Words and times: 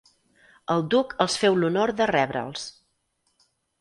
El 0.75 0.81
duc 0.93 1.13
els 1.25 1.35
feu 1.43 1.59
l'honor 1.59 1.93
de 2.01 2.07
rebre'ls. 2.13 2.65